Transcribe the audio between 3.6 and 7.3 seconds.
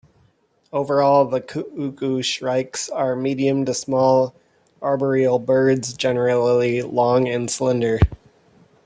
to small arboreal birds, generally long